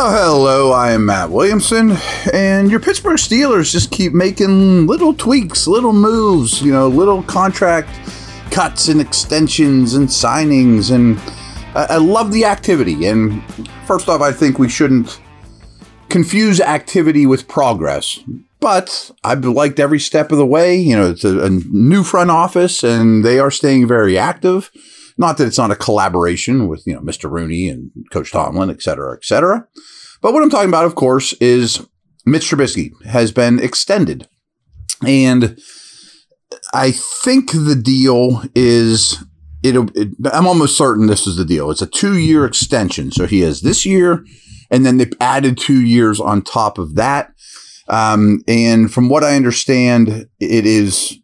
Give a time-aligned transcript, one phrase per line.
[0.00, 1.96] Oh, hello, I am Matt Williamson,
[2.32, 7.90] and your Pittsburgh Steelers just keep making little tweaks, little moves, you know, little contract
[8.52, 11.18] cuts and extensions and signings, and
[11.76, 13.06] I, I love the activity.
[13.06, 13.42] And
[13.88, 15.20] first off, I think we shouldn't
[16.08, 18.20] confuse activity with progress.
[18.60, 20.76] But I've liked every step of the way.
[20.76, 24.70] You know, it's a, a new front office, and they are staying very active.
[25.18, 27.30] Not that it's not a collaboration with, you know, Mr.
[27.30, 29.66] Rooney and Coach Tomlin, et cetera, et cetera.
[30.22, 31.84] But what I'm talking about, of course, is
[32.24, 34.28] Mitch Trubisky has been extended.
[35.06, 35.58] And
[36.72, 39.22] I think the deal is
[39.62, 41.70] it'll, it, I'm almost certain this is the deal.
[41.70, 43.10] It's a two year extension.
[43.10, 44.24] So he has this year,
[44.70, 47.32] and then they've added two years on top of that.
[47.88, 51.18] Um, and from what I understand, it is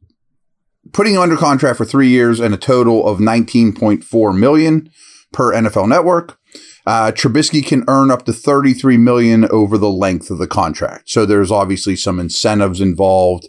[0.95, 4.89] putting him under contract for three years and a total of 19.4 million
[5.33, 6.39] per NFL Network.
[6.87, 11.11] Uh, Trubisky can earn up to 33 million over the length of the contract.
[11.11, 13.49] So there's obviously some incentives involved.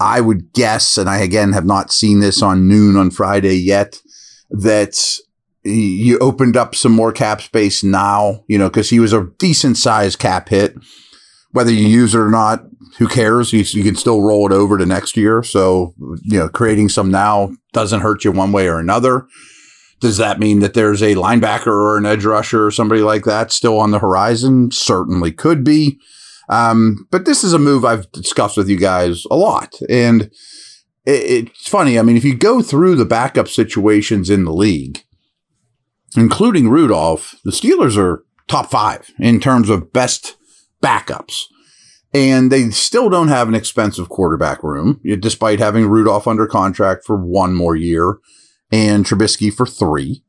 [0.00, 4.00] I would guess, and I again have not seen this on noon on Friday yet,
[4.50, 5.18] that
[5.62, 9.76] you opened up some more cap space now, you know, because he was a decent
[9.76, 10.74] sized cap hit.
[11.50, 12.64] Whether you use it or not,
[12.98, 13.52] who cares?
[13.52, 15.42] You, you, can still roll it over to next year.
[15.42, 19.26] So, you know, creating some now doesn't hurt you one way or another.
[20.00, 23.52] Does that mean that there's a linebacker or an edge rusher or somebody like that
[23.52, 24.70] still on the horizon?
[24.70, 25.98] Certainly could be.
[26.48, 29.74] Um, but this is a move I've discussed with you guys a lot.
[29.88, 30.22] And
[31.04, 31.98] it, it's funny.
[31.98, 35.04] I mean, if you go through the backup situations in the league,
[36.16, 40.36] including Rudolph, the Steelers are top five in terms of best
[40.82, 41.44] backups.
[42.12, 47.16] And they still don't have an expensive quarterback room, despite having Rudolph under contract for
[47.16, 48.18] one more year
[48.72, 50.24] and Trubisky for three.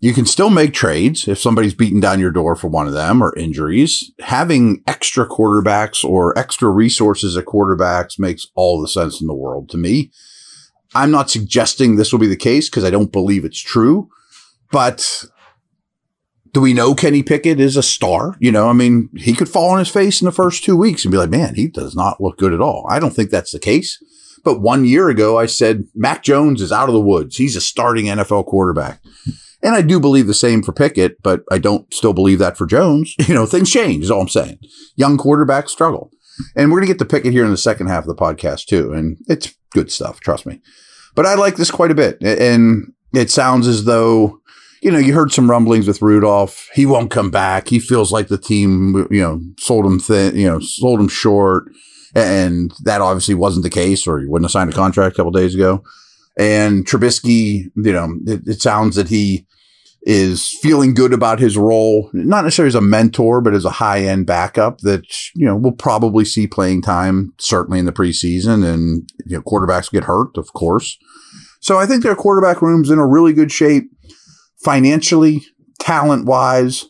[0.00, 3.20] You can still make trades if somebody's beaten down your door for one of them
[3.22, 4.12] or injuries.
[4.20, 9.68] Having extra quarterbacks or extra resources at quarterbacks makes all the sense in the world
[9.70, 10.12] to me.
[10.94, 14.08] I'm not suggesting this will be the case because I don't believe it's true,
[14.70, 15.24] but
[16.52, 18.36] do we know Kenny Pickett is a star?
[18.40, 21.04] You know, I mean, he could fall on his face in the first two weeks
[21.04, 22.86] and be like, man, he does not look good at all.
[22.88, 24.02] I don't think that's the case.
[24.44, 27.36] But one year ago, I said Mac Jones is out of the woods.
[27.36, 29.00] He's a starting NFL quarterback.
[29.62, 32.66] And I do believe the same for Pickett, but I don't still believe that for
[32.66, 33.14] Jones.
[33.28, 34.58] You know, things change, is all I'm saying.
[34.96, 36.10] Young quarterbacks struggle.
[36.54, 38.66] And we're going to get to Pickett here in the second half of the podcast,
[38.66, 38.92] too.
[38.92, 40.62] And it's good stuff, trust me.
[41.14, 42.22] But I like this quite a bit.
[42.22, 44.40] And it sounds as though
[44.80, 46.68] you know, you heard some rumblings with Rudolph.
[46.74, 47.68] He won't come back.
[47.68, 51.64] He feels like the team, you know, sold him thin, you know, sold him short.
[52.14, 55.32] And that obviously wasn't the case, or he wouldn't have signed a contract a couple
[55.32, 55.82] days ago.
[56.38, 59.46] And Trubisky, you know, it, it, sounds that he
[60.02, 64.04] is feeling good about his role, not necessarily as a mentor, but as a high
[64.04, 68.64] end backup that, you know, we'll probably see playing time, certainly in the preseason.
[68.64, 70.96] And, you know, quarterbacks get hurt, of course.
[71.60, 73.90] So I think their quarterback room's in a really good shape
[74.62, 75.42] financially,
[75.78, 76.86] talent wise.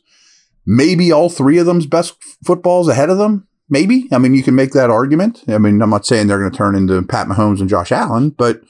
[0.67, 3.49] Maybe all three of them's best footballs ahead of them.
[3.71, 4.09] Maybe.
[4.13, 5.45] I mean, you can make that argument.
[5.49, 8.31] I mean, I'm not saying they're going to turn into Pat Mahomes and Josh Allen,
[8.31, 8.63] but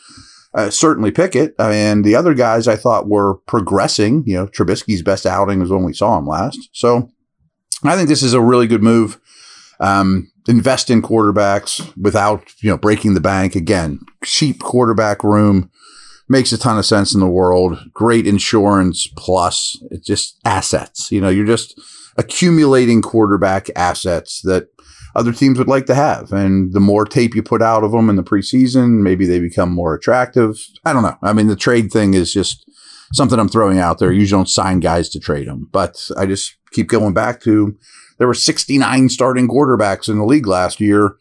[0.55, 1.55] uh, certainly Pickett.
[1.59, 4.25] And the other guys I thought were progressing.
[4.27, 6.69] You know, Trubisky's best outing was when we saw him last.
[6.73, 7.11] So
[7.85, 9.21] I think this is a really good move.
[9.81, 13.55] Um, invest in quarterbacks without, you know, breaking the bank.
[13.55, 15.71] Again, cheap quarterback room
[16.29, 17.79] makes a ton of sense in the world.
[17.93, 21.11] Great insurance plus it's just assets.
[21.11, 21.81] You know, you're just
[22.17, 24.69] accumulating quarterback assets that
[25.15, 26.33] other teams would like to have.
[26.33, 29.71] And the more tape you put out of them in the preseason, maybe they become
[29.71, 30.59] more attractive.
[30.85, 31.17] I don't know.
[31.23, 32.69] I mean, the trade thing is just
[33.13, 34.13] something I'm throwing out there.
[34.13, 37.77] You usually don't sign guys to trade them, but I just keep going back to
[38.19, 41.17] there were 69 starting quarterbacks in the league last year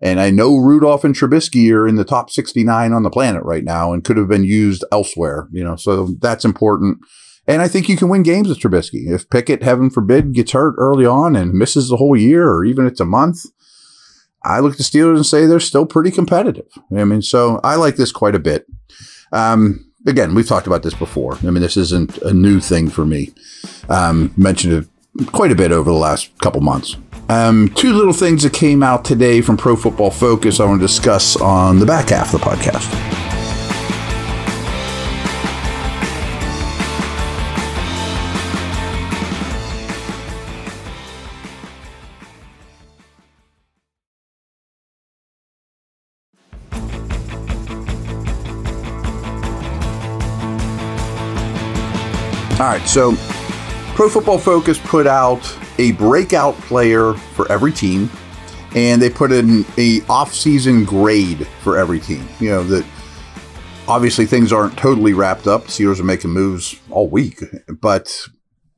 [0.00, 3.64] and I know Rudolph and Trubisky are in the top 69 on the planet right
[3.64, 6.98] now and could have been used elsewhere, you know, so that's important.
[7.46, 9.10] And I think you can win games with Trubisky.
[9.10, 12.86] If Pickett, heaven forbid, gets hurt early on and misses the whole year or even
[12.86, 13.46] it's a month,
[14.44, 16.68] I look at the Steelers and say they're still pretty competitive.
[16.96, 18.66] I mean, so I like this quite a bit.
[19.32, 21.36] Um, again, we've talked about this before.
[21.36, 23.32] I mean, this isn't a new thing for me.
[23.88, 26.96] Um, mentioned it quite a bit over the last couple months.
[27.30, 30.86] Um, two little things that came out today from Pro Football Focus I want to
[30.86, 32.88] discuss on the back half of the podcast.
[52.58, 53.14] All right, so
[53.94, 58.10] Pro Football Focus put out a breakout player for every team,
[58.74, 62.28] and they put in a off-season grade for every team.
[62.40, 62.84] You know that
[63.86, 65.64] obviously things aren't totally wrapped up.
[65.64, 67.42] Steelers are making moves all week,
[67.80, 68.28] but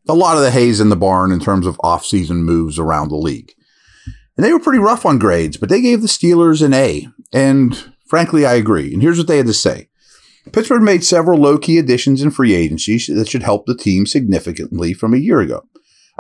[0.09, 3.17] a lot of the hay's in the barn in terms of off-season moves around the
[3.17, 3.53] league.
[4.37, 7.09] And they were pretty rough on grades, but they gave the Steelers an A.
[7.33, 8.93] And frankly, I agree.
[8.93, 9.89] And here's what they had to say.
[10.53, 14.95] Pittsburgh made several low key additions in free agency that should help the team significantly
[14.95, 15.65] from a year ago.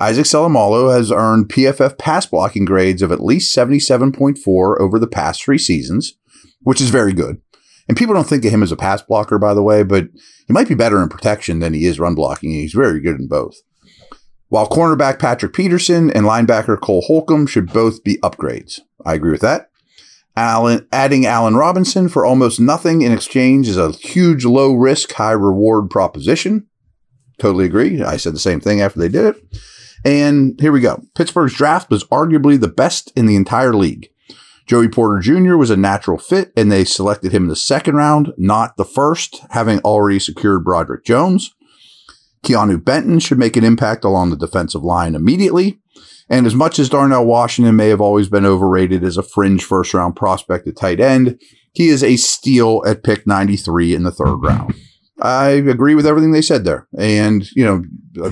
[0.00, 5.44] Isaac Seumalo has earned PFF pass blocking grades of at least 77.4 over the past
[5.44, 6.14] three seasons,
[6.62, 7.42] which is very good.
[7.86, 10.08] And people don't think of him as a pass blocker, by the way, but
[10.46, 12.50] he might be better in protection than he is run blocking.
[12.50, 13.56] He's very good in both.
[14.48, 18.80] While cornerback Patrick Peterson and linebacker Cole Holcomb should both be upgrades.
[19.04, 19.70] I agree with that.
[20.34, 25.32] Allen, adding Allen Robinson for almost nothing in exchange is a huge low risk, high
[25.32, 26.68] reward proposition.
[27.38, 28.02] Totally agree.
[28.02, 29.60] I said the same thing after they did it.
[30.04, 31.02] And here we go.
[31.14, 34.08] Pittsburgh's draft was arguably the best in the entire league.
[34.66, 35.56] Joey Porter Jr.
[35.56, 39.42] was a natural fit, and they selected him in the second round, not the first,
[39.50, 41.52] having already secured Broderick Jones.
[42.44, 45.80] Keanu Benton should make an impact along the defensive line immediately.
[46.28, 49.92] And as much as Darnell Washington may have always been overrated as a fringe first
[49.92, 51.40] round prospect at tight end,
[51.72, 54.74] he is a steal at pick 93 in the third round.
[55.22, 56.86] I agree with everything they said there.
[56.98, 57.82] And, you know,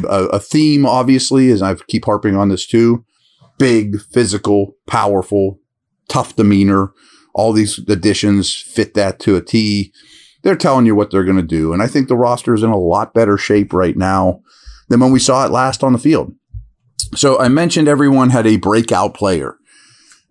[0.08, 3.04] a, a theme, obviously, as I keep harping on this too
[3.58, 5.58] big, physical, powerful,
[6.08, 6.92] tough demeanor.
[7.34, 9.92] All these additions fit that to a T.
[10.42, 11.72] They're telling you what they're going to do.
[11.72, 14.40] And I think the roster is in a lot better shape right now
[14.88, 16.32] than when we saw it last on the field.
[17.14, 19.56] So I mentioned everyone had a breakout player.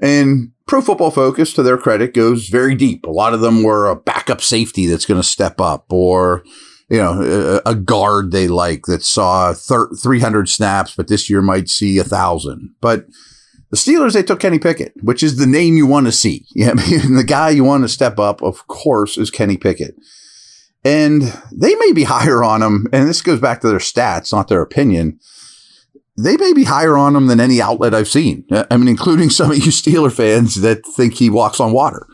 [0.01, 3.05] And Pro Football Focus, to their credit, goes very deep.
[3.05, 6.43] A lot of them were a backup safety that's going to step up, or
[6.89, 11.41] you know, a, a guard they like that saw thir- 300 snaps, but this year
[11.41, 12.73] might see a thousand.
[12.81, 13.05] But
[13.71, 16.45] the Steelers, they took Kenny Pickett, which is the name you want to see.
[16.55, 19.95] Yeah, I mean, the guy you want to step up, of course, is Kenny Pickett.
[20.83, 21.21] And
[21.51, 24.61] they may be higher on him, and this goes back to their stats, not their
[24.61, 25.19] opinion
[26.17, 28.45] they may be higher on him than any outlet I've seen.
[28.51, 32.07] Uh, I mean, including some of you Steeler fans that think he walks on water.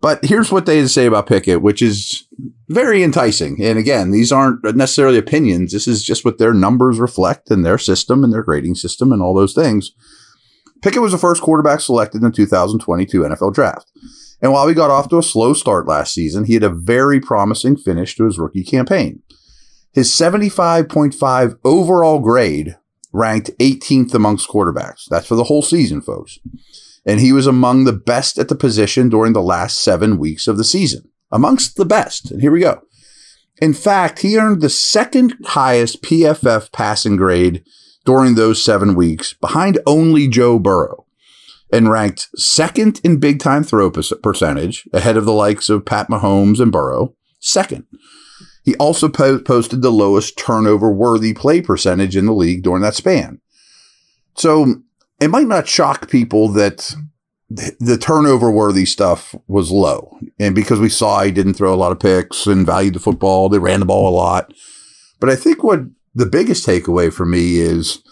[0.00, 2.28] But here's what they say about Pickett, which is
[2.68, 3.60] very enticing.
[3.60, 5.72] And again, these aren't necessarily opinions.
[5.72, 9.20] This is just what their numbers reflect and their system and their grading system and
[9.20, 9.90] all those things.
[10.82, 13.90] Pickett was the first quarterback selected in the 2022 NFL draft.
[14.40, 17.18] And while he got off to a slow start last season, he had a very
[17.18, 19.22] promising finish to his rookie campaign.
[19.92, 22.76] His 75.5 overall grade
[23.12, 25.04] ranked 18th amongst quarterbacks.
[25.08, 26.38] That's for the whole season, folks.
[27.06, 30.58] And he was among the best at the position during the last seven weeks of
[30.58, 31.10] the season.
[31.30, 32.30] Amongst the best.
[32.30, 32.82] And here we go.
[33.60, 37.64] In fact, he earned the second highest PFF passing grade
[38.04, 41.06] during those seven weeks, behind only Joe Burrow,
[41.72, 46.60] and ranked second in big time throw percentage, ahead of the likes of Pat Mahomes
[46.60, 47.14] and Burrow.
[47.40, 47.84] Second.
[48.68, 52.94] He also po- posted the lowest turnover worthy play percentage in the league during that
[52.94, 53.40] span.
[54.34, 54.82] So
[55.22, 56.94] it might not shock people that
[57.48, 60.18] the turnover worthy stuff was low.
[60.38, 63.48] And because we saw he didn't throw a lot of picks and valued the football,
[63.48, 64.52] they ran the ball a lot.
[65.18, 65.80] But I think what
[66.14, 68.02] the biggest takeaway for me is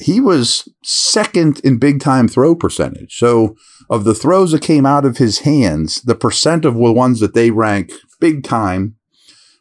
[0.00, 3.16] he was second in big time throw percentage.
[3.16, 3.54] So
[3.88, 7.34] of the throws that came out of his hands, the percent of the ones that
[7.34, 8.96] they rank big time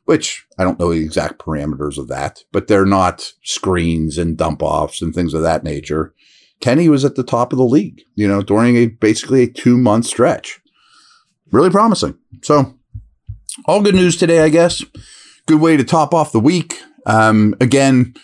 [0.05, 4.63] which I don't know the exact parameters of that, but they're not screens and dump
[4.63, 6.13] offs and things of that nature.
[6.61, 9.77] Kenny was at the top of the league, you know, during a basically a two
[9.77, 10.61] month stretch.
[11.51, 12.17] Really promising.
[12.43, 12.75] So,
[13.65, 14.83] all good news today, I guess.
[15.47, 16.79] Good way to top off the week.
[17.05, 18.15] Um, again,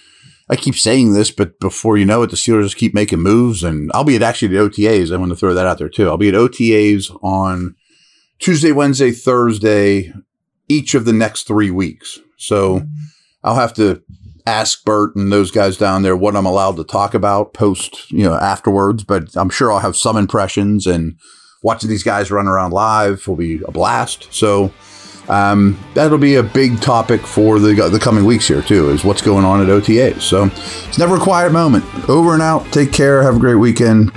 [0.50, 3.92] I keep saying this, but before you know it, the Steelers keep making moves, and
[3.94, 5.14] I'll be at actually the OTAs.
[5.14, 6.10] I want to throw that out there too.
[6.10, 7.76] I'll be at OTAs on
[8.40, 10.14] Tuesday, Wednesday, Thursday
[10.72, 12.20] each of the next three weeks.
[12.38, 12.84] So
[13.44, 14.02] I'll have to
[14.48, 18.24] ask Bert and those guys down there what I'm allowed to talk about post, you
[18.24, 19.04] know, afterwards.
[19.04, 21.18] But I'm sure I'll have some impressions and
[21.62, 24.34] watching these guys run around live will be a blast.
[24.34, 24.74] So
[25.28, 28.90] um, that'll be a big topic for the the coming weeks here too.
[28.90, 30.20] Is what's going on at OTA.
[30.20, 31.86] So it's never a quiet moment.
[32.10, 32.66] Over and out.
[32.72, 33.22] Take care.
[33.22, 34.12] Have a great weekend.